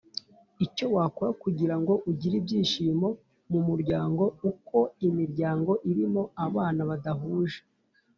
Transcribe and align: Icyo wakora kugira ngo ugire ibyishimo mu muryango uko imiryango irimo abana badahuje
Icyo 0.65 0.85
wakora 0.95 1.31
kugira 1.43 1.75
ngo 1.81 1.93
ugire 2.09 2.35
ibyishimo 2.41 3.07
mu 3.51 3.59
muryango 3.67 4.23
uko 4.49 4.77
imiryango 5.07 5.71
irimo 5.91 6.21
abana 6.45 6.81
badahuje 6.89 7.59